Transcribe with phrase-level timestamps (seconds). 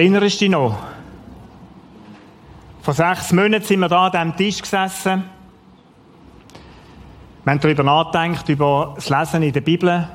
[0.00, 0.78] Erinnerst du dich noch?
[2.80, 5.24] Vor sechs Monaten sind wir da an diesem Tisch gesessen.
[7.44, 10.08] Wir haben darüber nachgedacht, über das Lesen in der Bibel,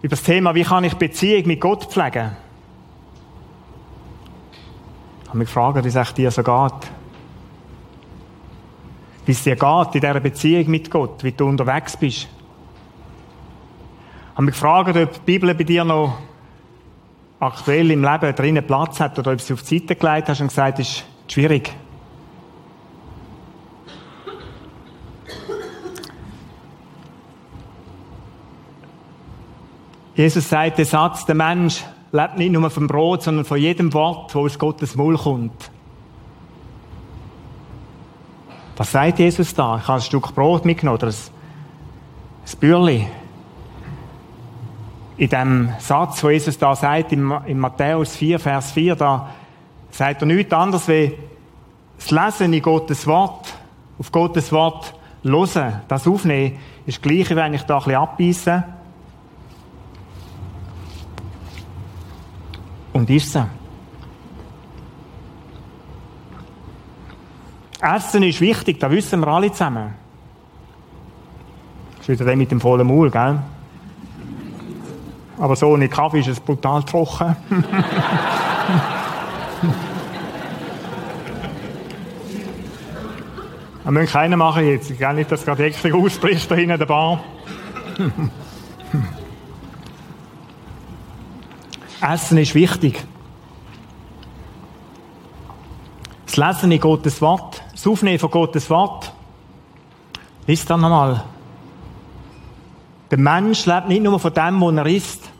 [0.00, 2.32] über das Thema, wie kann ich Beziehung mit Gott pflegen.
[5.22, 6.90] Ich habe mich gefragt, wie es dir so geht.
[9.24, 12.22] Wie es dir geht in dieser Beziehung mit Gott, wie du unterwegs bist.
[12.22, 12.28] Ich
[14.34, 16.18] habe mich gefragt, ob die Bibel bei dir noch
[17.42, 20.48] aktuell im Leben drinnen Platz hat oder ob sie auf die Seite gelegt hast und
[20.48, 21.74] gesagt, es ist schwierig.
[30.14, 31.82] Jesus sagt den Satz, der Mensch
[32.12, 35.70] lebt nicht nur vom Brot, sondern von jedem Wort, das aus Gottes Maul kommt.
[38.76, 39.78] Was sagt Jesus da?
[39.78, 43.06] Ich habe ein Stück Brot mitgenommen oder ein Bürli
[45.16, 49.28] in dem Satz, wo Jesus da sagt, in, Matthäus 4, Vers 4, da
[49.90, 51.14] sagt er nichts anderes wie
[51.98, 53.54] das Lesen in Gottes Wort,
[53.98, 58.64] auf Gottes Wort hören, das aufnehmen, ist das Gleiche, wenn ich da ein bisschen abbeiße.
[62.92, 63.42] Und ist es.
[67.80, 69.94] Essen ist wichtig, das wissen wir alle zusammen.
[71.96, 73.38] Das ist wieder der mit dem vollen Maul, gell?
[75.38, 77.36] Aber so ohne Kaffee ist es brutal trocken.
[83.84, 84.90] Wir müssen keinen machen jetzt.
[84.90, 87.20] Ich will nicht, dass gerade Hektik ausbricht da hinten in der Bar.
[92.00, 93.04] Essen ist wichtig.
[96.26, 99.12] Das Lesen in Gottes Wort, das Aufnehmen von Gottes Wort.
[100.46, 101.24] Lies dann nochmal.
[103.12, 105.30] Der Mensch lebt nicht nur von dem, was er isst.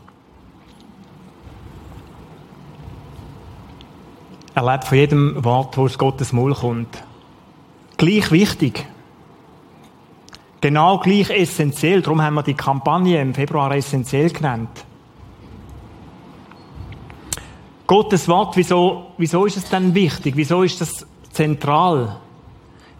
[4.53, 7.03] Er lebt von jedem Wort, das aus Gottes Maul kommt.
[7.97, 8.85] Gleich wichtig.
[10.61, 12.03] Genau gleich essentiell.
[12.03, 14.85] Darum haben wir die Kampagne im Februar essentiell genannt.
[17.87, 20.35] Gottes Wort, wieso, wieso ist es denn wichtig?
[20.37, 22.17] Wieso ist das zentral?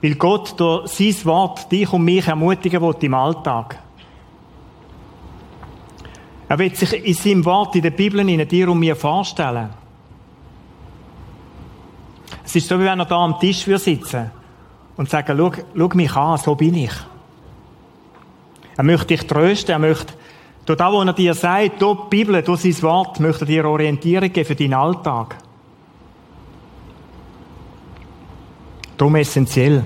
[0.02, 3.83] Weil Gott durch sein Wort dich und mich ermutigen will im Alltag.
[6.54, 9.70] Er wird sich in seinem Wort in der Bibel in dir und mir vorstellen.
[12.46, 14.30] Es ist so, wie wenn er da am Tisch sitzen
[14.96, 16.92] und sagen, schau, schau mich an, so bin ich.
[18.78, 20.14] Er möchte dich trösten, er möchte,
[20.64, 23.66] durch das, was er dir sagt, durch die Bibel, durch sein Wort, möchte er dir
[23.66, 25.36] Orientierung geben für deinen Alltag.
[28.96, 29.84] Darum essentiell.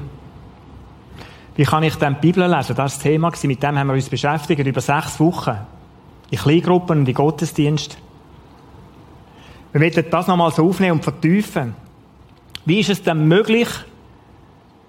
[1.55, 2.75] Wie kann ich dann die Bibel lesen?
[2.75, 5.57] Das war das Thema, mit dem haben wir uns beschäftigt, über sechs Wochen
[6.29, 7.97] in Kleingruppen und in Gottesdienst.
[9.71, 11.75] Wir werden das nochmal so aufnehmen und vertiefen.
[12.65, 13.67] Wie ist es denn möglich,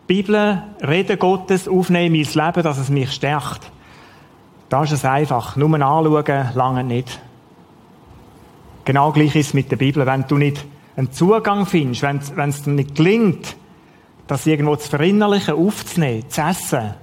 [0.06, 3.70] Bibel, Reden Gottes aufnehmen in mein Leben, dass es mich stärkt?
[4.68, 5.56] Da ist es einfach.
[5.56, 7.20] Nur anschauen, lange nicht.
[8.84, 10.06] Genau gleich ist es mit der Bibel.
[10.06, 10.64] Wenn du nicht
[10.96, 13.56] einen Zugang findest, wenn, wenn es dir nicht gelingt,
[14.26, 16.94] das irgendwo zu verinnerlichen, aufzunehmen, zu essen,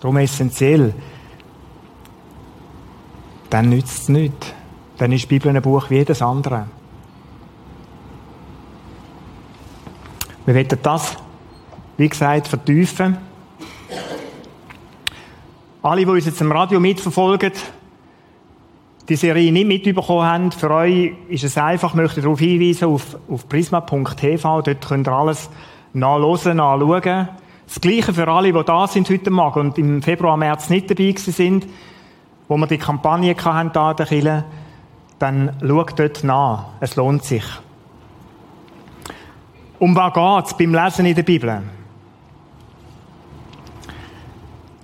[0.00, 0.94] darum essentiell,
[3.50, 4.52] dann nützt es nichts.
[4.98, 6.66] Dann ist die Bibel ein Buch wie jedes andere.
[10.44, 11.16] Wir werden das,
[11.96, 13.18] wie gesagt, vertiefen.
[15.82, 17.52] Alle, die uns jetzt im Radio mitverfolgen,
[19.08, 23.16] die Serie nicht mitbekommen haben, für euch ist es einfach, ich möchte darauf hinweisen, auf,
[23.28, 25.48] auf prisma.tv, dort könnt ihr alles
[25.92, 27.28] nachlesen, nachschauen.
[27.66, 31.14] Das Gleiche für alle, die da sind heute Morgen und im Februar, März nicht dabei
[31.16, 31.66] sind
[32.48, 34.44] wo wir die Kampagne hatten, da der Kirche,
[35.18, 36.66] dann schaut dort nach.
[36.80, 37.44] Es lohnt sich.
[39.78, 41.62] Um was geht es beim Lesen in der Bibel?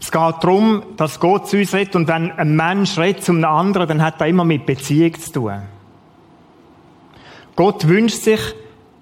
[0.00, 3.88] Es geht darum, dass Gott zu uns redet und wenn ein Mensch redet zum anderen,
[3.88, 5.62] dann hat er immer mit Beziehung zu tun.
[7.56, 8.40] Gott wünscht sich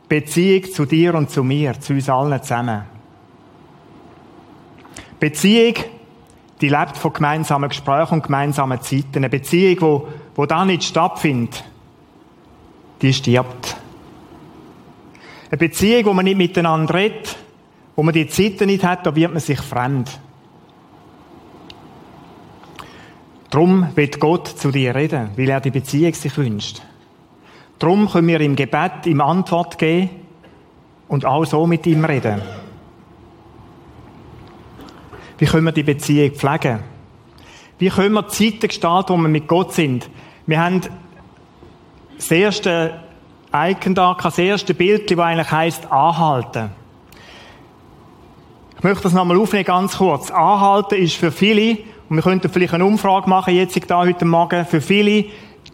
[0.08, 2.82] Beziehung zu dir und zu mir, zu uns allen zusammen.
[5.18, 5.74] Beziehung
[6.62, 9.16] die lebt von gemeinsamen Gesprächen und gemeinsamen Zeiten.
[9.16, 11.64] Eine Beziehung, wo, wo da nicht stattfindet,
[13.02, 13.76] die stirbt.
[15.50, 17.36] Eine Beziehung, wo man nicht miteinander redet,
[17.96, 20.20] wo man die Zeiten nicht hat, da wird man sich fremd.
[23.50, 26.80] Drum wird Gott zu dir reden, weil er die Beziehung sich wünscht.
[27.78, 30.10] Drum können wir im Gebet ihm Antwort geben
[31.08, 32.40] und auch so mit ihm reden.
[35.38, 36.80] Wie können wir die Beziehung pflegen?
[37.78, 40.08] Wie können wir Zeiten gestalten, wo wir mit Gott sind?
[40.46, 40.82] Wir haben
[42.16, 43.00] das erste
[43.54, 46.70] Icon da, das erste Bild, das eigentlich heisst anhalten.
[48.78, 50.30] Ich möchte das nochmal aufnehmen, ganz kurz.
[50.30, 51.78] Anhalten ist für viele,
[52.08, 55.26] und wir könnten vielleicht eine Umfrage machen, jetzt da heute Morgen, für viele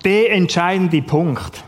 [0.04, 1.64] der entscheidende Punkt.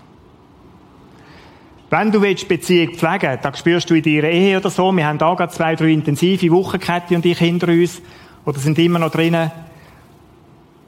[1.90, 4.92] Wenn du willst Beziehung pflegen das spürst du in deiner Ehe oder so.
[4.92, 6.78] Wir haben da gerade zwei, drei intensive Wochen,
[7.10, 8.00] und ich, hinter uns.
[8.44, 9.50] Oder sind immer noch drinnen.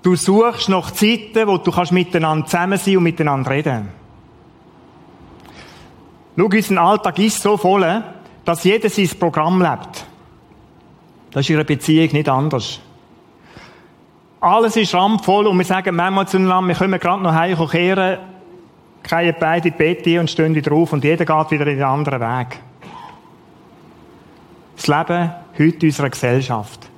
[0.03, 3.89] Du suchst nach Zeiten, wo du kannst miteinander zusammen sein und miteinander reden.
[6.37, 8.05] Schau, unser Alltag ist so voll,
[8.45, 10.07] dass jeder sein Programm lebt.
[11.33, 12.81] Das ist in einer Beziehung nicht anders.
[14.41, 18.19] Alles ist rampvoll und wir sagen manchmal zueinander, wir können gerade noch heimkehren, kehren
[19.09, 22.59] beide in Bett und stehen wieder auf und jeder geht wieder in einen anderen Weg.
[24.77, 26.89] Das Leben heute unserer Gesellschaft.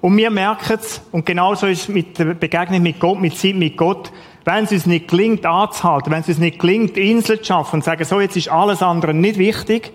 [0.00, 3.54] Und wir merken es, und genauso ist es mit der Begegnung mit Gott, mit Zeit
[3.54, 4.12] mit Gott,
[4.44, 7.82] wenn es uns nicht gelingt, anzuhalten, wenn es uns nicht gelingt, Inseln zu schaffen und
[7.82, 9.92] zu sagen, so, jetzt ist alles andere nicht wichtig,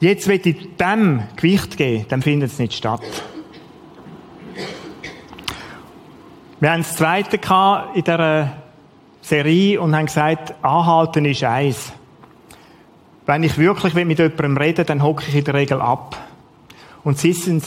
[0.00, 3.02] jetzt will ich dem Gewicht geben, dann findet es nicht statt.
[6.60, 7.38] Wir haben das zweite
[7.94, 8.52] in dieser
[9.28, 11.92] Serie und haben gesagt, anhalten ist eins.
[13.26, 16.16] Wenn ich wirklich mit jemandem reden dann hocke ich in der Regel ab.
[17.04, 17.64] Und sonst sind,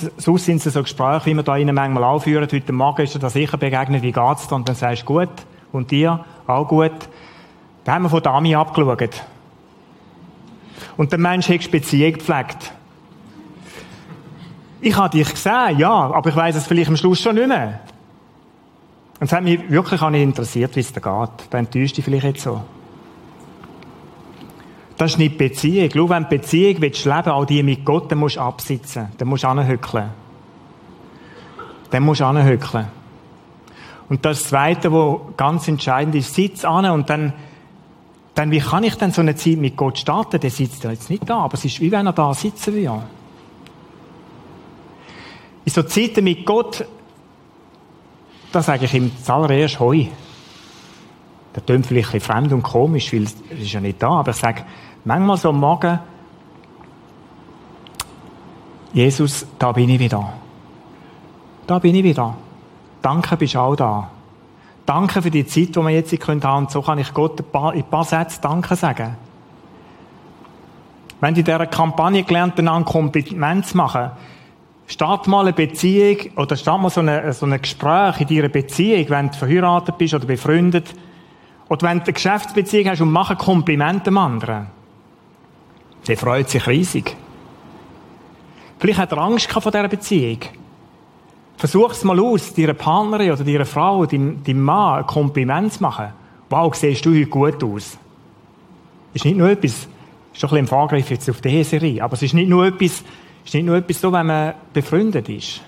[0.65, 2.47] es so Gespräche, wie wir da Ihnen manchmal aufführen.
[2.51, 4.55] Heute Morgen ist dir da sicher begegnet, wie geht's dir?
[4.55, 5.29] Und dann sagst du, gut.
[5.71, 6.25] Und dir?
[6.47, 6.91] Auch gut.
[7.83, 9.21] Da haben wir von Dami abgeschaut.
[10.97, 12.73] Und der Mensch hat Beziehung gepflegt.
[14.81, 17.81] Ich habe dich gesehen, ja, aber ich weiß es vielleicht am Schluss schon nicht mehr.
[19.21, 21.47] Und es hat mich wirklich auch nicht interessiert, wie es da geht.
[21.51, 22.59] Da enttäuscht dich vielleicht jetzt so.
[24.97, 25.91] Das ist nicht Beziehung.
[25.93, 29.09] Schau, wenn du Beziehung willst leben, auch die mit Gott, dann musst du absitzen.
[29.19, 30.09] Dann musst du anhöckeln.
[31.91, 32.87] Dann musst du anhöckeln.
[34.09, 37.33] Und das Zweite, was ganz entscheidend ist, sitz an und dann,
[38.33, 40.39] dann, wie kann ich denn so eine Zeit mit Gott starten?
[40.39, 43.03] Der sitzt ja jetzt nicht da, aber es ist wie wenn er da sitzen würde.
[45.63, 46.87] In so Zeiten mit Gott
[48.51, 50.05] da sage ich ihm zuallererst Heu.
[51.53, 54.31] Das klingt vielleicht ein bisschen fremd und komisch, weil es ist ja nicht da, aber
[54.31, 54.63] ich sage
[55.03, 55.99] manchmal so am Morgen,
[58.93, 60.33] Jesus, da bin ich wieder.
[61.65, 62.35] Da bin ich wieder.
[63.01, 64.09] Danke, bist auch da.
[64.85, 66.57] Danke für die Zeit, die wir jetzt haben können.
[66.57, 69.15] Und so kann ich Gott ein paar, in ein paar Sätzen Danke sagen.
[71.21, 74.11] Wenn du in dieser Kampagne gelernt hast, ein Kompliment zu machen,
[74.91, 79.09] Start mal eine Beziehung oder start mal so, eine, so ein Gespräch in deiner Beziehung,
[79.09, 80.93] wenn du verheiratet bist oder befreundet.
[81.69, 84.67] Oder wenn du eine Geschäftsbeziehung hast und mach ein Kompliment dem anderen.
[86.05, 87.15] Der freut sich riesig.
[88.79, 90.39] Vielleicht hat er Angst vor dieser Beziehung.
[91.55, 95.83] Versuch es mal aus, deiner Partnerin oder deiner Frau, deinem, deinem Mann ein Kompliment zu
[95.83, 96.07] machen.
[96.49, 97.97] Wow, siehst du heute gut aus.
[99.13, 99.87] Ist nicht nur etwas,
[100.33, 102.65] ist doch ein bisschen im Vorgriff jetzt auf die Serie, aber es ist nicht nur
[102.65, 103.05] etwas,
[103.45, 105.61] ist nicht nur etwas so, wenn man befreundet ist.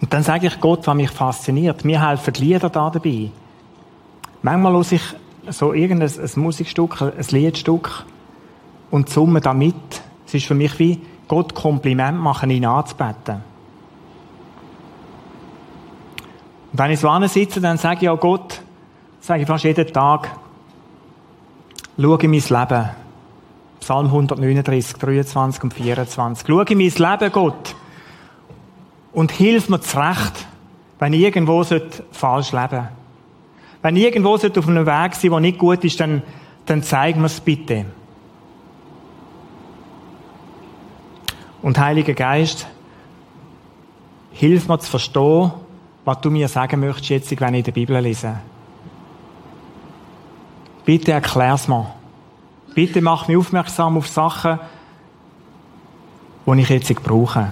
[0.00, 1.84] Und dann sage ich Gott, was mich fasziniert.
[1.84, 3.30] Mir helfen die Lieder da dabei.
[4.42, 5.02] Manchmal höre ich
[5.50, 8.04] so irgendein ein Musikstück, ein Liedstück
[8.90, 9.74] und summe damit.
[10.26, 13.42] Es ist für mich wie Gott Kompliment machen, ihn anzubeten.
[16.72, 18.60] Und wenn ich so sitze, dann sage ich auch Gott,
[19.20, 20.36] sage ich fast jeden Tag,
[21.96, 23.01] schau in mein Leben.
[23.82, 26.46] Psalm 139, 23 und 24.
[26.46, 27.74] Schau in mein Leben, Gott,
[29.12, 30.46] und hilf mir zurecht,
[31.00, 32.88] wenn ich irgendwo falsch leben sollte.
[33.82, 36.22] Wenn ich irgendwo auf einem Weg sein der nicht gut ist, dann,
[36.64, 37.86] dann zeig mir es bitte.
[41.60, 42.68] Und Heiliger Geist,
[44.30, 45.50] hilf mir zu verstehen,
[46.04, 48.38] was du mir sagen möchtest, jetzt, wenn ich der Bibel lese.
[50.84, 51.92] Bitte erklär's mir.
[52.74, 54.58] Bitte mach mich aufmerksam auf Sachen,
[56.46, 57.48] die ich jetzt brauche.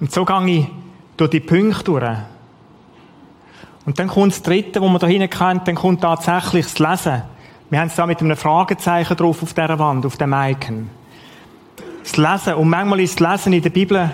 [0.00, 0.66] Und so gehe ich
[1.16, 2.16] durch die Punkte durch.
[3.84, 7.22] Und dann kommt das Dritte, wo man da hinten kennt, dann kommt tatsächlich das Lesen.
[7.70, 10.90] Wir haben es da mit einem Fragezeichen drauf auf dieser Wand, auf dem Icon.
[12.02, 12.54] Das Lesen.
[12.54, 14.10] Und manchmal ist das Lesen in der Bibel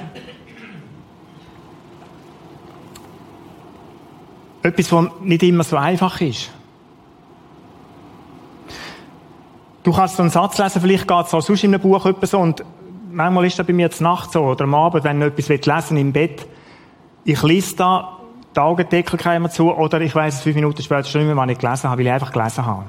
[4.63, 6.51] etwas, was nicht immer so einfach ist.
[9.85, 12.31] Du kannst so einen Satz lesen, vielleicht geht es auch sonst in einem Buch etwas
[12.31, 12.65] so, und
[13.13, 15.99] manchmal ist das bei mir jetzt Nacht so, oder am Abend, wenn ich etwas lesen
[15.99, 16.47] im Bett.
[17.25, 18.19] Ich lese da,
[18.57, 21.51] die Augendeckel kommen zu, oder ich weiss es fünf Minuten später schon nicht mehr, wann
[21.51, 22.85] ich gelesen habe, weil ich einfach gelesen habe.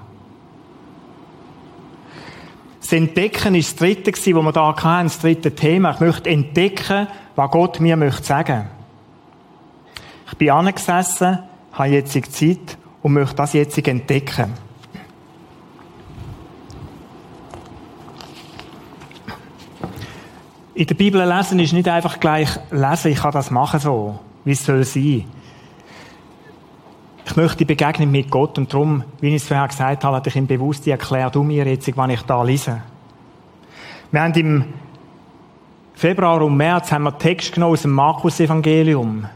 [2.79, 5.91] Das Entdecken ist das dritte was wir da hatten, das dritte Thema.
[5.91, 8.67] Ich möchte entdecken, was Gott mir möchte sagen.
[10.27, 11.39] Ich bin angesessen,
[11.73, 14.64] habe jetzt Zeit und möchte das jetzt entdecken.
[20.75, 24.51] In der Bibel lesen ist nicht einfach gleich lesen, ich kann das machen so, wie
[24.51, 25.23] es soll sein.
[27.25, 30.29] Ich möchte die Begegnung mit Gott und darum, wie ich es vorher gesagt habe, hatte
[30.29, 32.81] ich ihm bewusst erklärt, du mir jetzt, wann ich da lese.
[34.11, 34.65] Wir haben im
[35.93, 39.29] Februar und März haben wir Text genommen aus dem Markus-Evangelium.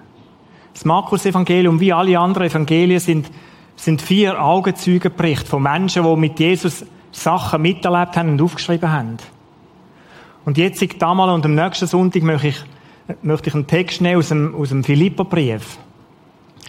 [0.74, 3.32] Das Markus-Evangelium, wie alle anderen Evangelien, sind,
[3.78, 9.18] sind vier Augenzeugenberichte von Menschen, die mit Jesus Sachen miterlebt haben und aufgeschrieben haben.
[10.50, 12.56] Und jetzt, damals und am nächsten Sonntag, möchte ich,
[13.22, 15.78] möchte ich einen Text nehmen aus dem, aus dem Philipperbrief.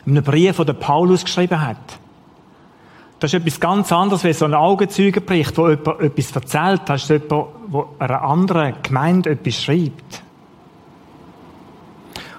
[0.06, 1.78] Einen Brief, den Paulus geschrieben hat.
[3.20, 6.82] Das ist etwas ganz anderes, wie so ein Augenzeugenbericht, wo jemand etwas erzählt.
[6.84, 7.30] Das ist jemand,
[7.72, 10.24] der einer anderen Gemeinde etwas schreibt.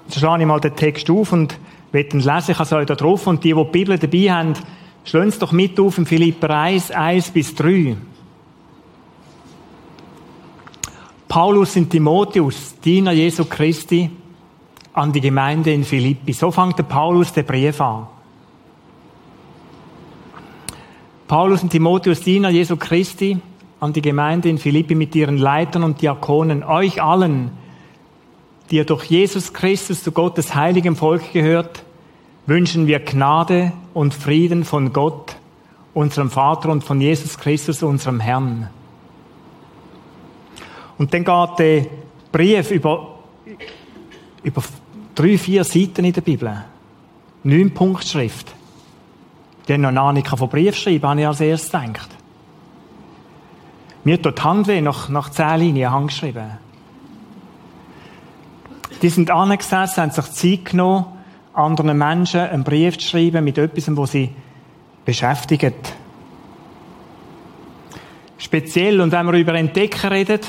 [0.05, 1.57] Und so schlage ich mal den Text auf und
[1.91, 2.51] will ihn lesen.
[2.51, 3.25] Ich habe euch da drauf.
[3.25, 4.53] Und die, die die Bibel dabei haben,
[5.05, 7.97] schlagen es doch mit auf in Philipper 1, 1 bis 3.
[11.31, 14.09] Paulus und Timotheus, Diener Jesu Christi,
[14.91, 16.33] an die Gemeinde in Philippi.
[16.33, 18.07] So fängt der Paulus den Brief an.
[21.29, 23.37] Paulus und Timotheus, Diener Jesu Christi,
[23.79, 27.51] an die Gemeinde in Philippi mit ihren Leitern und Diakonen, euch allen,
[28.69, 31.85] die ihr durch Jesus Christus zu Gottes heiligem Volk gehört,
[32.45, 35.37] wünschen wir Gnade und Frieden von Gott,
[35.93, 38.67] unserem Vater und von Jesus Christus, unserem Herrn.
[41.01, 41.85] Und dann geht der
[42.31, 43.15] Brief über,
[44.43, 44.61] über
[45.15, 46.63] drei, vier Seiten in der Bibel.
[47.41, 48.53] Neun Punktschrift.
[49.67, 52.09] Die haben noch eine Ahnung von Brief schreiben, habe ich als erstes gedacht.
[54.03, 56.59] Mir tut die Hand weh, nach, nach zehn Linien handgeschrieben.
[59.01, 61.05] Die sind angesessen, haben sich Zeit genommen,
[61.55, 64.29] anderen Menschen einen Brief zu schreiben mit etwas, wo sie
[65.03, 65.73] beschäftigen.
[68.37, 70.41] Speziell, und wenn wir über Entdecken reden,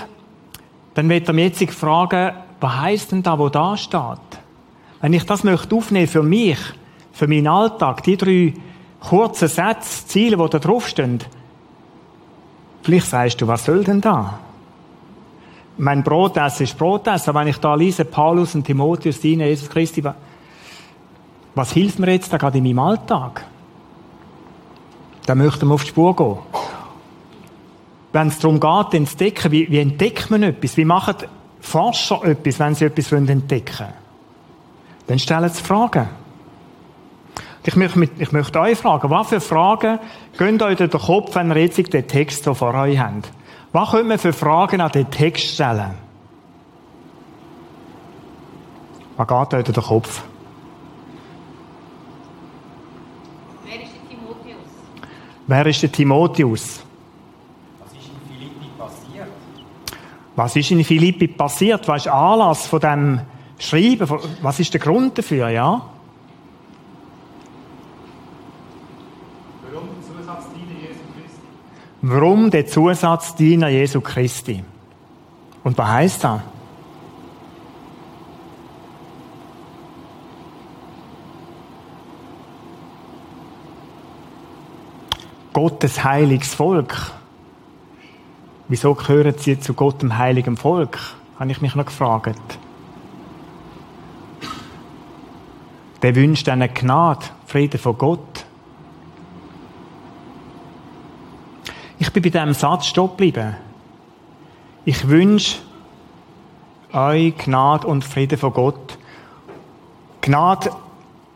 [0.94, 4.18] dann wird er mich jetzt fragen, was heisst denn da, wo da steht?
[5.00, 6.58] Wenn ich das möchte aufnehmen für mich,
[7.12, 8.54] für meinen Alltag, die drei
[9.00, 11.20] kurzen Sätze, Ziele, die da draufstehen,
[12.82, 14.38] vielleicht sagst du, was soll denn da?
[15.78, 20.04] Mein Brotessen ist Brotessen, aber wenn ich da lese, Paulus und Timotheus, Diener Jesus Christi,
[21.54, 23.44] was hilft mir jetzt da gerade in meinem Alltag?
[25.26, 26.38] Da möchten wir auf die Spur gehen
[28.12, 30.76] wenn es darum geht, entdecken, wie, wie entdeckt man etwas?
[30.76, 31.14] Wie machen
[31.60, 33.92] Forscher etwas, wenn sie etwas entdecken wollen?
[35.06, 36.08] Dann stellen sie Fragen.
[37.64, 39.98] Ich möchte, ich möchte euch fragen, was für Fragen
[40.36, 43.30] gehen euch durch den Kopf, wenn ihr jetzt den Text so vor euch habt?
[43.70, 45.94] Was können wir für Fragen an den Text stellen?
[49.16, 50.22] Was geht euch durch den Kopf?
[53.64, 54.56] Wer ist der Timotheus?
[55.46, 56.82] Wer ist der Timotheus?
[60.34, 61.86] Was ist in Philippi passiert?
[61.88, 63.20] Was ist Anlass von dem
[63.58, 64.08] Schreiben?
[64.40, 65.82] Was ist der Grund dafür, ja?
[69.62, 71.46] Warum der Zusatz Diener Jesu Christi?
[72.00, 74.64] Warum der Zusatz Diener Jesu Christi?
[75.64, 76.40] Und was heißt das?
[85.52, 87.12] Gottes heiliges Volk.
[88.72, 90.98] Wieso gehören sie zu Gott, dem heiligen Volk?
[91.38, 92.58] Habe ich mich noch gefragt.
[96.00, 98.46] Der wünscht eine Gnade, Frieden von Gott.
[101.98, 103.56] Ich bin bei diesem Satz stehen geblieben.
[104.86, 105.58] Ich wünsche
[106.94, 108.96] euch Gnade und Frieden von Gott.
[110.22, 110.70] Gnade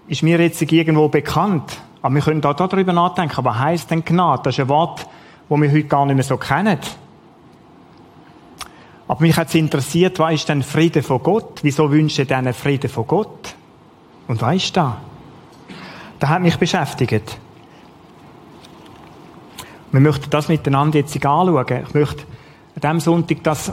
[0.09, 1.83] ist mir jetzt irgendwo bekannt.
[2.01, 3.45] Aber wir können da darüber nachdenken.
[3.45, 4.45] Was heisst denn Gnade?
[4.45, 5.07] Das ist ein Wort,
[5.51, 6.79] das wir heute gar nicht mehr so kennen.
[9.09, 11.61] Aber mich hat es interessiert, was ist denn Friede von Gott?
[11.63, 13.55] Wieso wünsche ich einen Frieden von Gott?
[14.27, 15.01] Und was ist da?
[16.19, 17.39] Das hat mich beschäftigt.
[19.93, 21.85] Wir möchten das miteinander jetzt anschauen.
[21.87, 22.25] Ich möchte
[22.75, 23.73] an diesem Sonntag das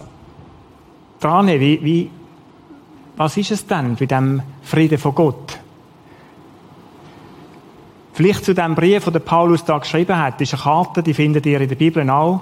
[1.20, 2.12] dran wie, wie,
[3.16, 5.60] was ist es denn bei dem Frieden von Gott?
[8.14, 11.60] Vielleicht zu dem Brief, den Paulus da geschrieben hat, ist eine Karte, die findet ihr
[11.60, 12.42] in der Bibel auch.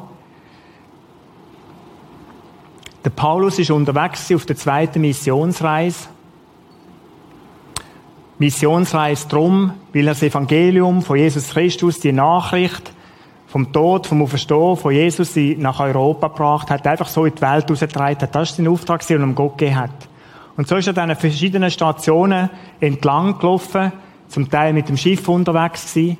[3.03, 6.07] Der Paulus ist unterwegs auf der zweiten Missionsreise.
[8.37, 12.93] Missionsreise drum, weil er das Evangelium von Jesus Christus, die Nachricht
[13.47, 17.69] vom Tod, vom Auferstehen von Jesus nach Europa gebracht hat, einfach so in die Welt
[17.69, 18.35] rausgetragen hat.
[18.35, 19.91] Das ist sein Auftrag, den er Gott gegeben hat.
[20.57, 23.91] Und so ist er dann an verschiedenen Stationen entlang gelaufen,
[24.27, 26.17] zum Teil mit dem Schiff unterwegs gewesen,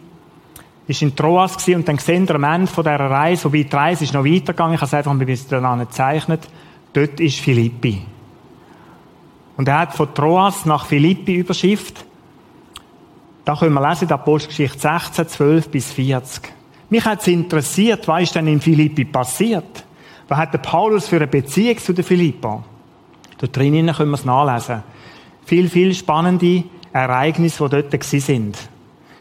[0.87, 4.03] ist in Troas gewesen und dann gesehen am Ende von dieser Reise, wobei die Reise
[4.03, 6.47] ist noch weitergegangen, ich habe es einfach ein bisschen gezeichnet,
[6.93, 8.01] dort ist Philippi.
[9.57, 12.05] Und er hat von Troas nach Philippi überschifft.
[13.45, 16.51] Da können wir lesen, Apostelgeschichte 16, 12 bis 40.
[16.89, 19.83] Mich hat es interessiert, was ist denn in Philippi passiert?
[20.27, 22.63] Was hat der Paulus für eine Beziehung zu den Philippa?
[23.37, 24.83] Dort drinnen können wir es nachlesen.
[25.45, 28.57] Viel, viel spannende Ereignisse, die dort sind.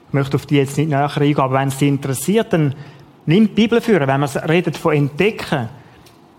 [0.08, 2.74] Ich möchte auf die jetzt nicht näher eingehen, aber wenn es dich interessiert, dann
[3.26, 4.08] nimm die Bibel führen.
[4.08, 5.68] Wenn man redet von entdecken,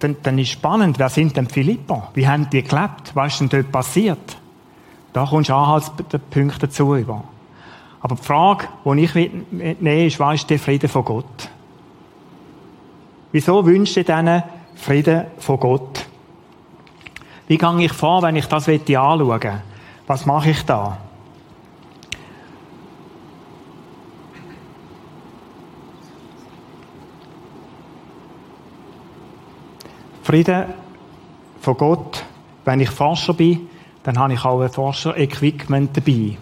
[0.03, 2.09] dann, dann ist spannend, wer sind denn Philippa?
[2.14, 3.11] Wie haben die gelebt?
[3.14, 4.37] Was ist denn dort passiert?
[5.14, 7.24] Da kommst du Anhaltspunkte dazu über.
[8.01, 9.16] Aber die Frage, die ich
[9.51, 11.50] mitnehme, ist, was ist der Friede von Gott?
[13.31, 14.44] Wieso wünscht ihr diesen
[14.75, 16.05] Frieden von Gott?
[17.48, 19.61] Wie gehe ich vor, wenn ich das anschauen will?
[20.07, 20.98] Was mache ich da?
[30.24, 30.66] Frieden
[31.62, 32.24] von Gott,
[32.66, 33.68] wenn ich Forscher bin,
[34.03, 36.38] dann habe ich auch ein Forscher-Equipment dabei.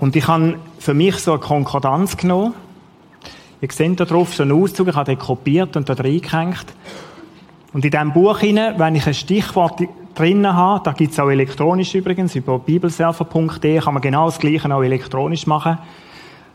[0.00, 2.54] Und ich habe für mich so eine Konkordanz genommen.
[3.60, 6.66] Ihr seht da drauf so einen Auszug, ich habe den kopiert und da reingehängt.
[7.72, 9.80] Und in diesem Buch hinein, wenn ich ein Stichwort
[10.14, 14.72] drinnen habe, da gibt es auch elektronisch übrigens, über bibelserver.de kann man genau das Gleiche
[14.72, 15.78] auch elektronisch machen,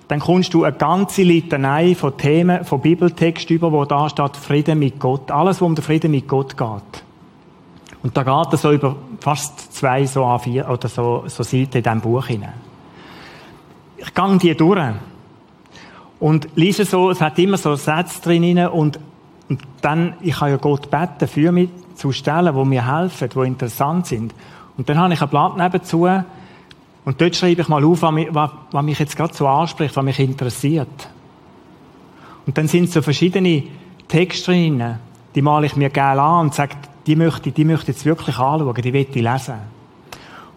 [0.10, 4.80] dann kommst du eine ganze Litanei von Themen, von Bibeltext über, wo da steht Frieden
[4.80, 5.32] mit Gott.
[5.32, 7.04] Alles, wo um den Frieden mit Gott geht.
[8.04, 11.84] Und da geht es so über fast zwei so A4 oder so, so Seiten in
[11.84, 12.54] diesem Buch hinein
[14.00, 14.94] ich gehe die durch.
[16.20, 19.00] Und lese so, es hat immer so Sätze drin und,
[19.48, 23.44] und dann, ich kann ja Gott beten, für mich zu Stellen, wo mir helfen, wo
[23.44, 24.34] interessant sind.
[24.78, 26.08] Und dann habe ich ein Blatt nebenzu
[27.06, 31.10] und dort schreibe ich mal auf, was mich, jetzt gerade so anspricht, was mich interessiert.
[32.46, 33.64] Und dann sind so verschiedene
[34.08, 34.96] Texte drin,
[35.36, 38.38] die male ich mir gerne an und sage, die möchte, die möchte ich jetzt wirklich
[38.38, 39.56] anschauen, die will ich lesen.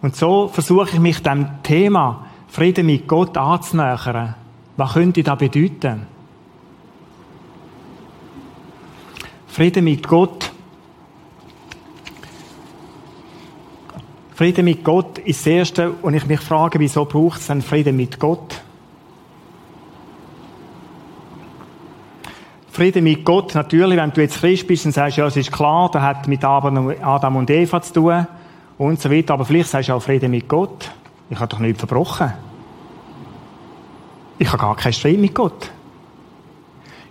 [0.03, 4.35] Und so versuche ich mich dem Thema Frieden mit Gott anzunähern.
[4.77, 6.07] Was könnte das bedeuten?
[9.47, 10.52] Frieden mit Gott.
[14.43, 17.97] Frieden mit Gott ist das Erste, und ich mich frage, wieso braucht es denn Frieden
[17.97, 18.61] mit Gott?
[22.73, 25.89] Frieden mit Gott, natürlich, wenn du jetzt Christ bist, dann sagst ja, es ist klar,
[25.93, 28.27] das hat mit Adam und Eva zu tun
[28.79, 30.91] und so weiter, aber vielleicht sagst du auch Frieden mit Gott.
[31.31, 32.33] Ich habe doch nichts verbrochen.
[34.41, 35.71] Ich habe gar keinen Streit mit Gott.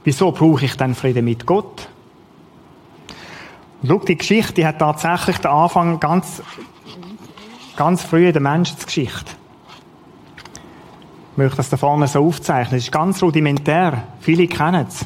[0.03, 1.87] Wieso brauche ich dann Frieden mit Gott?
[3.81, 6.43] Und schau, die Geschichte hat tatsächlich den Anfang ganz,
[7.75, 9.31] ganz früh in der Menschheitsgeschichte.
[11.31, 12.77] Ich möchte das da vorne so aufzeichnen.
[12.77, 14.03] Es ist ganz rudimentär.
[14.19, 15.05] Viele kennen es.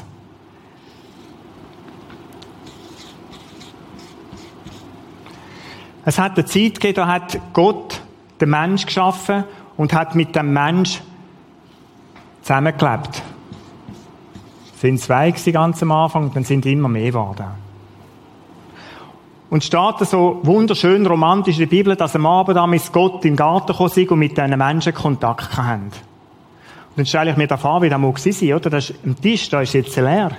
[6.04, 8.00] Es hat eine Zeit gegeben, da hat Gott
[8.40, 9.44] den Mensch geschaffen
[9.76, 11.00] und hat mit dem Mensch
[12.42, 13.22] zusammengelebt.
[14.74, 17.65] Es sind zwei ganz am Anfang, dann sind immer mehr geworden.
[19.48, 23.68] Und steht so wunderschön romantisch in der Bibel, dass am Abend mit Gott im Garten
[23.68, 25.84] gekommen und mit diesen Menschen Kontakt haben.
[25.84, 25.92] Und
[26.96, 28.70] dann stelle ich mir da vor, wie das mal war, oder?
[28.70, 30.32] Das ist, am Tisch, da ist jetzt leer.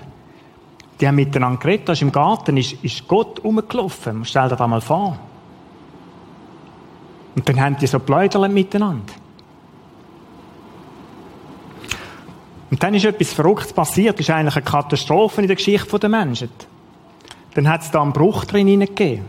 [1.00, 4.26] Die haben miteinander geredet, da ist im Garten, ist, ist Gott rumgelaufen.
[4.26, 5.18] Stell dir das mal vor.
[7.36, 9.14] Und dann haben die so pläudert miteinander.
[12.72, 14.16] Und dann ist etwas Verrücktes passiert.
[14.16, 16.50] Das ist eigentlich eine Katastrophe in der Geschichte der Menschen.
[17.58, 19.26] Dann hat es da einen Bruch drin gegeben.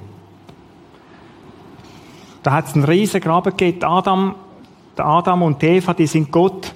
[2.42, 3.82] Da hat es einen riesen Graben gegeben.
[3.84, 4.34] Adam,
[4.98, 6.74] Adam und Eva, die sind Gott,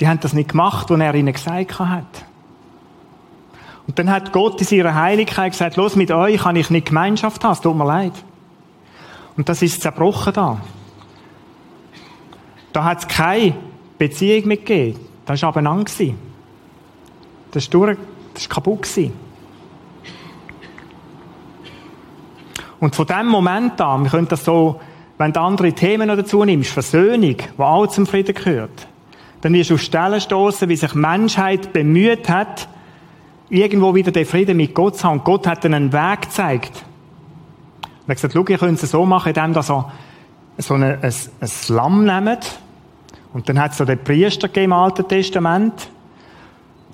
[0.00, 2.24] die haben das nicht gemacht, was er ihnen gesagt hat.
[3.86, 7.44] Und dann hat Gott in seiner Heiligkeit gesagt, los, mit euch kann ich nicht Gemeinschaft
[7.44, 8.24] haben, es tut mir leid.
[9.36, 10.60] Und das ist zerbrochen da.
[12.72, 13.54] Da hat es keine
[13.96, 14.98] Beziehung mitgegeben.
[15.24, 15.84] Das war abeinander.
[17.52, 17.86] Das war,
[18.34, 18.88] das war kaputt.
[22.84, 24.78] Und von dem Moment an, wir können das so,
[25.16, 28.88] wenn du andere Themen noch dazu nimmst, Versöhnung, die auch zum Frieden gehört,
[29.40, 32.68] dann wirst du auf Stellen stoßen, wie sich Menschheit bemüht hat,
[33.48, 35.20] irgendwo wieder den Frieden mit Gott zu haben.
[35.20, 36.84] Und Gott hat ihnen einen Weg gezeigt.
[38.06, 39.84] Er hat gesagt, schau, ihr könnt es so machen, indem ihr so,
[40.68, 42.58] eine, ein, ein Lamm nehmt,
[43.32, 45.88] und dann hat es so den Priester gegeben im Alten Testament.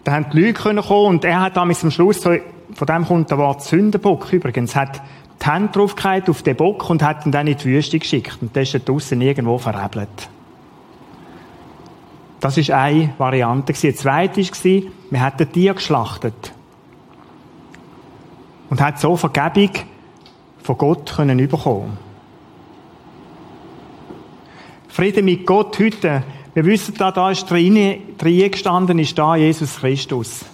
[0.04, 2.30] Da haben die Leute kommen und er hat damals am Schluss, so,
[2.74, 5.02] von dem kommt das Wort Sündenbock übrigens, hat
[5.40, 8.38] die Hand draufgehalten auf den Bock und hat ihn dann in die Wüste geschickt.
[8.40, 10.28] Und der ist dort draussen irgendwo verrebelt.
[12.40, 13.72] Das ist eine Variante.
[13.72, 16.52] Die zweite war, wir hätten ein Tier geschlachtet.
[18.68, 19.70] Und hat so Vergebung
[20.62, 21.98] von Gott können bekommen.
[24.88, 26.22] Frieden mit Gott heute.
[26.54, 30.44] Wir wissen da, da ist drin gestanden, ist da Jesus Christus.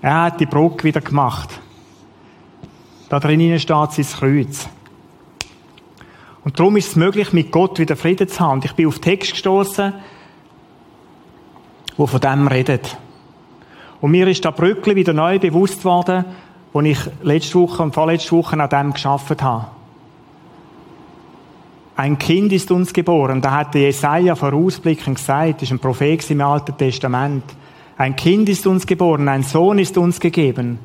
[0.00, 1.60] Er hat die Brücke wieder gemacht.
[3.08, 4.68] Da drinnen steht sein Kreuz.
[6.44, 8.54] Und darum ist es möglich, mit Gott wieder Frieden zu haben.
[8.54, 9.92] Und ich bin auf Text gestoßen,
[11.96, 12.96] wo von dem redet.
[14.00, 16.24] Und mir ist da Brückli wieder neu bewusst worden,
[16.72, 19.66] wo ich letzte Woche und vorletzte Woche an dem geschafft habe.
[21.96, 23.40] Ein Kind ist uns geboren.
[23.40, 27.42] Da hat Jesaja vorausblickend gesagt, ist ein Prophet im Alten Testament.
[27.96, 30.78] Ein Kind ist uns geboren, ein Sohn ist uns gegeben.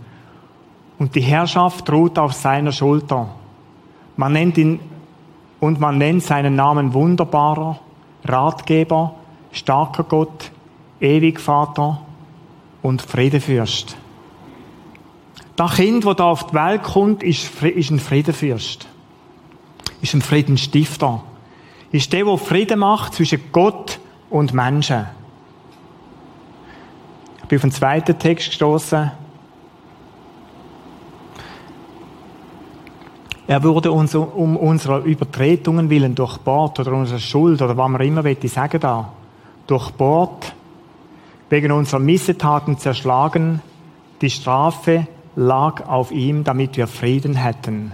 [0.99, 3.29] Und die Herrschaft ruht auf seiner Schulter.
[4.15, 4.79] Man nennt ihn,
[5.60, 7.79] und man nennt seinen Namen wunderbarer,
[8.25, 9.15] Ratgeber,
[9.53, 10.51] starker Gott,
[10.99, 12.01] ewig Vater
[12.82, 13.95] und Friedefürst.
[15.56, 18.88] Das Kind, das da auf die Welt kommt, ist, ein Friedefürst.
[20.01, 21.23] Ist ein Friedensstifter.
[21.93, 25.06] Ist der, der Frieden macht zwischen Gott und Menschen.
[27.41, 29.12] Ich bin auf den zweiten Text gestoßen.
[33.53, 38.23] Er wurde uns um unserer Übertretungen willen durchbohrt oder unserer Schuld oder was man immer
[38.23, 39.09] will, sagen da.
[39.67, 40.55] Durchbohrt
[41.51, 43.61] wegen unserer Missetaten zerschlagen,
[44.21, 47.91] die Strafe lag auf ihm, damit wir Frieden hätten.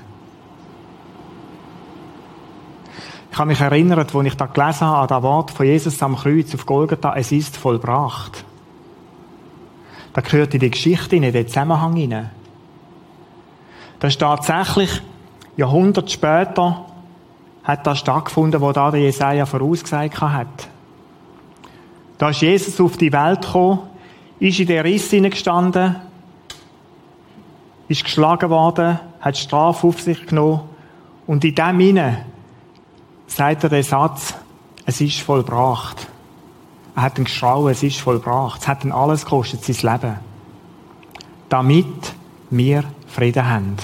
[3.29, 6.15] Ich habe mich erinnert, als ich da gelesen habe, an das Wort von Jesus am
[6.15, 8.45] Kreuz auf Golgatha, es ist vollbracht.
[10.13, 12.29] Da gehört in die Geschichte in den Zusammenhang hinein.
[13.99, 15.01] Das ist tatsächlich
[15.59, 16.85] Jahrhunderte später
[17.63, 20.47] hat das stattgefunden, wo da der Jesaja vorausgesagt hat.
[22.17, 23.79] Da ist Jesus auf die Welt gekommen,
[24.39, 25.97] ist in den Riss hineingestanden,
[27.87, 30.61] ist geschlagen worden, hat Strafe auf sich genommen
[31.27, 32.25] und in dem hinein
[33.27, 34.33] sagt er den Satz,
[34.85, 36.07] es ist vollbracht.
[36.95, 38.61] Er hat ihn geschrauen, es ist vollbracht.
[38.61, 40.15] Es hat ihn alles gekostet, sein Leben.
[41.47, 42.13] Damit
[42.49, 43.75] wir Frieden haben.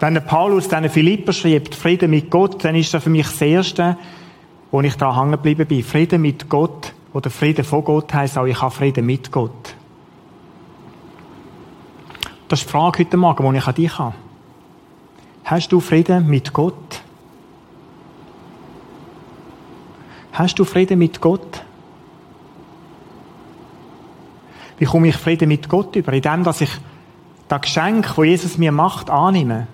[0.00, 3.42] Wenn der Paulus dann Philipper schreibt, Frieden mit Gott, dann ist das für mich das
[3.42, 3.98] Erste,
[4.70, 5.84] wo ich da hängen geblieben bin.
[5.84, 9.74] Frieden mit Gott oder Frieden von Gott heisst auch, ich habe Frieden mit Gott.
[12.48, 14.14] Das ist die Frage heute Morgen, die ich an dich habe.
[15.44, 17.02] Hast du Frieden mit Gott?
[20.32, 21.62] Hast du Frieden mit Gott?
[24.78, 26.14] Wie komme ich Frieden mit Gott über?
[26.14, 26.70] In dem, dass ich
[27.48, 29.66] das Geschenk, das Jesus mir macht, annehme.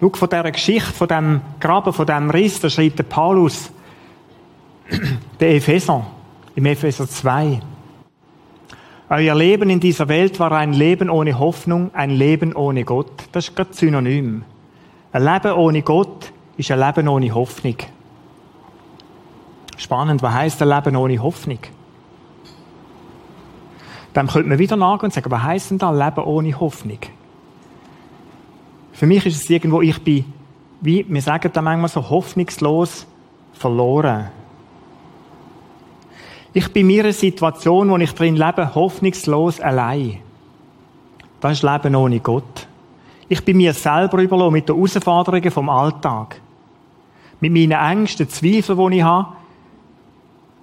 [0.00, 3.70] Schau, von dieser Geschichte, von dem Graben, von dem Riss, da schreibt der Paulus,
[5.40, 6.06] der Epheser,
[6.54, 7.60] im Epheser 2.
[9.08, 13.12] Euer Leben in dieser Welt war ein Leben ohne Hoffnung, ein Leben ohne Gott.
[13.32, 14.44] Das ist gerade Synonym.
[15.12, 17.76] Ein Leben ohne Gott ist ein Leben ohne Hoffnung.
[19.76, 21.58] Spannend, was heisst ein Leben ohne Hoffnung?
[24.12, 26.98] Dann könnte man wieder nachgehen und sagen, was heisst denn da Leben ohne Hoffnung?
[28.96, 30.24] Für mich ist es irgendwo, ich bin,
[30.80, 33.06] wie wir sagen da manchmal so, hoffnungslos
[33.52, 34.30] verloren.
[36.54, 40.20] Ich bin in einer Situation, wo ich drin lebe, hoffnungslos allein.
[41.40, 42.66] Das ist Leben ohne Gott.
[43.28, 46.40] Ich bin mir selber überlassen mit den Herausforderungen vom Alltag.
[47.40, 49.28] Mit meinen Ängsten, Zweifeln, die ich habe.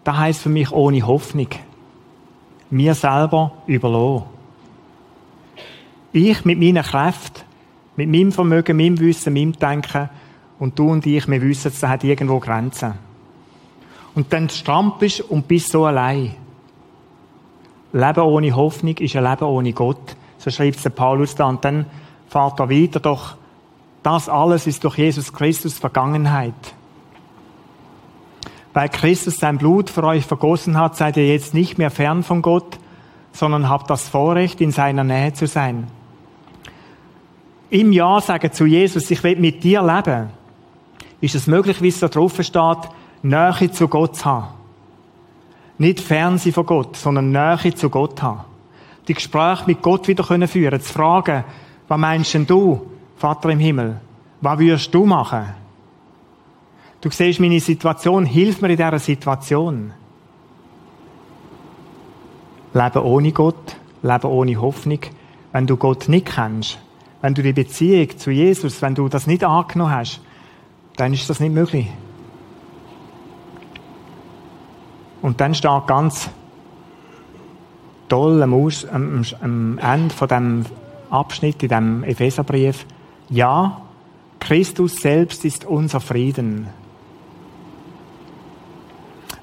[0.04, 1.50] Das heisst für mich ohne Hoffnung.
[2.72, 4.24] Mir selber überlassen.
[6.14, 7.53] Ich mit meinen Kräften
[7.96, 10.10] mit meinem Vermögen, meinem Wissen, meinem Denken.
[10.60, 12.94] Und du und ich, wir wissen, es hat irgendwo Grenzen.
[14.16, 16.36] Und dann strampelst und bist so allein.
[17.92, 20.16] Leben ohne Hoffnung ist ein Leben ohne Gott.
[20.38, 21.46] So schreibt es Paulus da.
[21.46, 21.86] Und dann
[22.28, 23.00] fährt er weiter.
[23.00, 23.36] Doch
[24.02, 26.54] das alles ist durch Jesus Christus Vergangenheit.
[28.74, 32.42] Weil Christus sein Blut für euch vergossen hat, seid ihr jetzt nicht mehr fern von
[32.42, 32.80] Gott,
[33.32, 35.88] sondern habt das Vorrecht, in seiner Nähe zu sein
[37.74, 40.30] im Ja sagen zu Jesus, ich will mit dir leben,
[41.22, 42.78] ist es möglich, wie es da drauf steht,
[43.24, 44.54] Nähe zu Gott zu haben.
[45.80, 48.42] Nicht Fernsehen von Gott, sondern Nähe zu Gott haben.
[49.08, 51.46] Die Gespräche mit Gott wieder können führen, zu fragen,
[51.88, 52.86] was meinst denn du,
[53.18, 54.00] Vater im Himmel?
[54.42, 55.46] Was würdest du machen?
[57.02, 59.94] Du siehst meine Situation, hilf mir in dieser Situation.
[62.72, 65.00] Leben ohne Gott, Leben ohne Hoffnung,
[65.52, 66.78] wenn du Gott nicht kennst,
[67.24, 70.20] wenn du die Beziehung zu Jesus, wenn du das nicht angenommen hast,
[70.98, 71.88] dann ist das nicht möglich.
[75.22, 76.30] Und dann steht ganz
[78.10, 80.66] toll am, Aus, am, am Ende von dem
[81.10, 82.86] Abschnitt in dem Epheserbrief,
[83.30, 83.82] ja,
[84.42, 86.68] Christus selbst ist unser Frieden.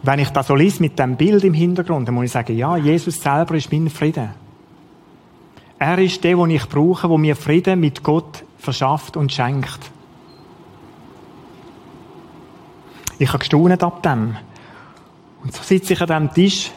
[0.02, 2.76] Wenn ich das so lese mit dem Bild im Hintergrund, dann muss ich sagen, ja,
[2.76, 4.39] Jesus selber ist mein Frieden.
[5.80, 9.90] Er ist der, den ich brauche, wo mir Frieden mit Gott verschafft und schenkt.
[13.18, 14.36] Ich habe gestaunet ab dem.
[15.42, 16.70] Und so sitze ich an diesem Tisch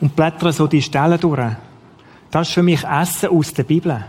[0.00, 1.52] und blättere so die Stellen durch.
[2.30, 4.02] Das ist für mich Essen aus der Bibel.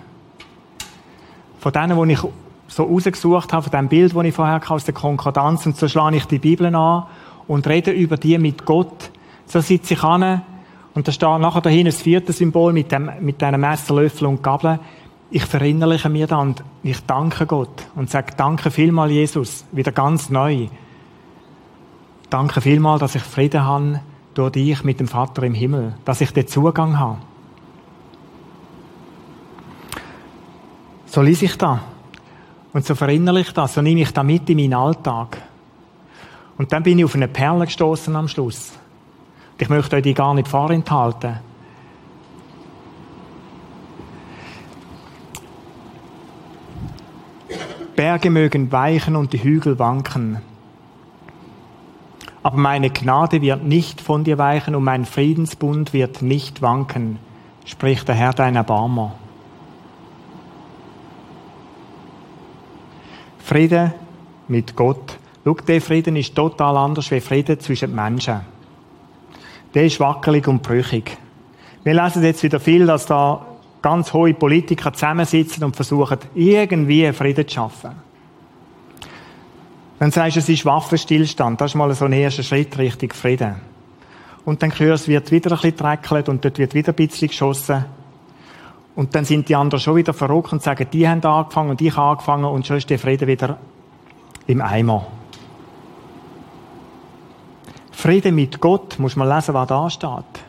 [1.59, 2.21] Von denen, die ich
[2.69, 5.89] so rausgesucht habe, von dem Bild, das ich vorher hatte, aus der Konkordanz, und so
[5.89, 7.03] schlage ich die Bibel an
[7.49, 9.11] und rede über die mit Gott.
[9.45, 10.43] So sitze ich an
[10.93, 14.43] und da steht nachher dahin das vierte Symbol mit dem, mit diesen Messer, Löffel und
[14.43, 14.79] Gabeln.
[15.29, 20.29] Ich verinnerliche mir da und ich danke Gott und sage Danke vielmal Jesus, wieder ganz
[20.29, 20.67] neu.
[22.29, 24.01] Danke vielmal, dass ich Frieden habe
[24.33, 27.17] durch dich mit dem Vater im Himmel, dass ich den Zugang habe.
[31.05, 31.81] So lese ich da.
[32.73, 35.41] Und so verinnerliche ich das, so nehme ich da mit in meinen Alltag.
[36.57, 38.73] Und dann bin ich auf eine Perle gestoßen am Schluss.
[39.61, 41.37] Ich möchte euch die gar nicht vorenthalten.
[47.95, 50.37] Berge mögen weichen und die Hügel wanken.
[52.41, 57.19] Aber meine Gnade wird nicht von dir weichen und mein Friedensbund wird nicht wanken,
[57.63, 59.13] spricht der Herr deiner Barmer.
[63.37, 63.93] Friede
[64.47, 65.19] mit Gott.
[65.45, 68.50] Schau, der Frieden ist total anders wie Frieden zwischen Menschen
[69.73, 71.17] der ist wackelig und brüchig.
[71.83, 73.45] Wir lesen jetzt wieder viel, dass da
[73.81, 77.91] ganz hohe Politiker zusammensitzen und versuchen, irgendwie Frieden zu schaffen.
[79.99, 81.61] Dann sagst du, es ist Waffenstillstand.
[81.61, 83.55] Das ist mal so ein erster Schritt Richtung Frieden.
[84.45, 86.95] Und dann hörst du, es wird wieder ein bisschen dreckelt und dort wird wieder ein
[86.95, 87.85] bisschen geschossen.
[88.95, 91.95] Und dann sind die anderen schon wieder verrückt und sagen, die haben angefangen und ich
[91.95, 93.57] habe angefangen und schon ist der Frieden wieder
[94.47, 95.07] im Eimer.
[98.01, 100.43] Friede mit Gott, muss man lesen, was da steht.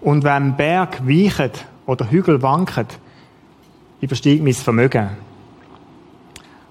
[0.00, 1.50] Und wenn Berg weichen
[1.84, 2.86] oder Hügel wanken,
[4.00, 5.10] übersteigt mein Vermögen.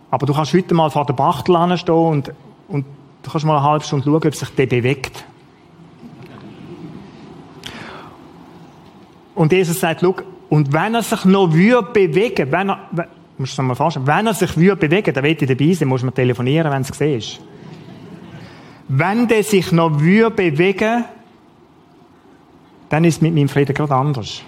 [0.10, 2.32] Aber du kannst heute mal vor der Bachtel anstehen und,
[2.70, 2.86] und
[3.24, 5.26] du kannst mal eine halbe Stunde schauen, ob sich der bewegt.
[9.36, 10.16] Und Jesus sagt, schau,
[10.48, 12.80] und wenn er sich noch würde bewegen, wenn er,
[13.38, 16.04] musst du dir mal wenn er sich würde bewegen, dann wird er dabei sein, muss
[16.04, 17.42] man telefonieren, wenn es gesehen ist.
[18.90, 21.06] Wenn der sich noch würde bewegen,
[22.90, 24.42] dann ist mit meinem Frieden gerade anders.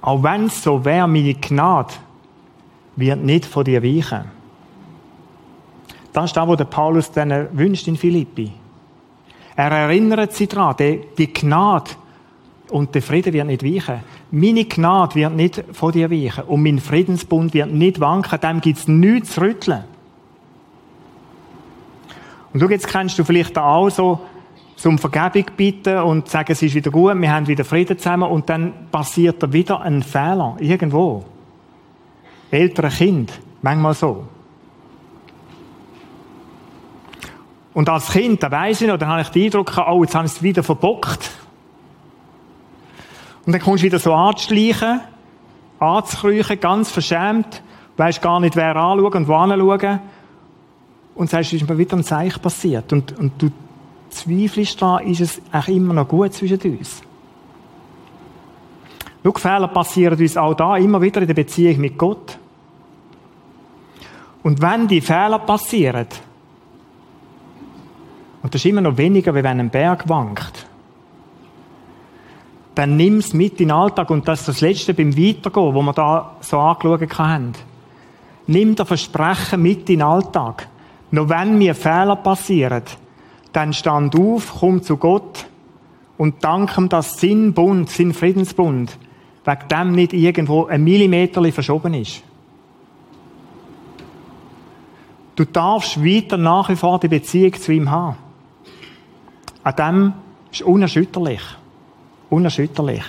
[0.00, 1.94] Auch wenn es so wäre, meine Gnade
[2.94, 4.24] wird nicht von dir weichen.
[6.12, 8.52] Das ist das, was der Paulus denen wünscht in Philippi.
[9.56, 11.90] Er erinnert sie daran, die Gnade
[12.70, 14.00] und der Frieden wird nicht weichen.
[14.30, 18.78] Meine Gnade wird nicht von dir weichen und mein Friedensbund wird nicht wanken, dem gibt
[18.78, 19.84] es nichts zu rütteln.
[22.56, 24.18] Und du, jetzt kennst du vielleicht auch so,
[24.76, 28.48] zum Vergebung bitten und sagen, es ist wieder gut, wir haben wieder Frieden zusammen und
[28.48, 31.26] dann passiert da wieder ein Fehler, irgendwo.
[32.50, 34.26] Ältere Kind, manchmal so.
[37.74, 40.24] Und als Kind, da weiss ich noch, dann habe ich den Eindruck, oh, jetzt habe
[40.24, 41.30] ich es wieder verbockt.
[43.44, 45.02] Und dann kommst du wieder so anzuschleichen,
[45.78, 47.62] anzukriechen, ganz verschämt,
[47.98, 50.00] weisst gar nicht, wer anschauen und wo anschauen
[51.16, 52.92] und sagst, es ist mir wieder ein Zeichen passiert.
[52.92, 53.50] Und, und du
[54.10, 57.02] zweifelst daran, ist es eigentlich immer noch gut zwischen uns.
[59.24, 62.38] Schau, Fehler passieren uns auch da, immer wieder in der Beziehung mit Gott.
[64.42, 66.06] Und wenn die Fehler passieren,
[68.42, 70.66] und das ist immer noch weniger, wie wenn ein Berg wankt,
[72.76, 75.82] dann nimm es mit in den Alltag und das ist das Letzte beim Weitergehen, wo
[75.82, 77.52] wir da so angeschaut haben.
[78.46, 80.68] Nimm das Versprechen mit in den Alltag.
[81.16, 82.82] Noch wenn mir Fehler passieren,
[83.50, 85.46] dann stand auf, komm zu Gott
[86.18, 88.98] und dank ihm, dass sein Bund, sein Friedensbund,
[89.46, 92.22] wegen dem nicht irgendwo ein Millimeter verschoben ist.
[95.36, 98.18] Du darfst weiter nach wie vor die Beziehung zu ihm haben.
[99.62, 100.12] An dem
[100.52, 101.40] ist unerschütterlich.
[102.28, 103.04] Unerschütterlich.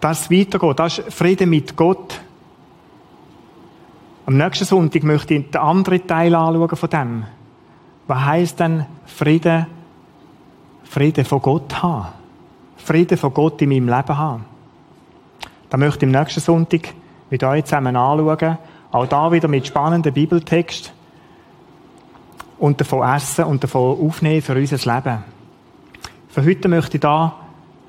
[0.00, 2.20] Das weitergeht, das ist Friede mit Gott.
[4.24, 7.24] Am nächsten Sonntag möchte ich den anderen Teil anschauen von dem.
[8.06, 9.66] Was heisst denn Frieden,
[10.84, 12.08] Frieden von Gott haben?
[12.76, 14.44] Frieden von Gott in meinem Leben haben?
[15.70, 16.94] Da möchte ich am nächsten Sonntag
[17.30, 18.58] mit euch zusammen anschauen.
[18.92, 20.92] Auch da wieder mit spannenden Bibeltext
[22.58, 25.24] und davon essen und davon aufnehmen für unser Leben.
[26.28, 27.34] Für heute möchte ich da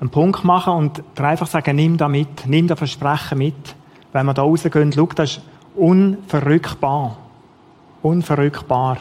[0.00, 3.76] einen Punkt machen und einfach sagen, nimm da mit, nimm das Versprechen mit.
[4.12, 5.42] Wenn wir da rausgehen, schau, das ist
[5.74, 7.16] unverrückbar.
[8.02, 8.98] Unverrückbar.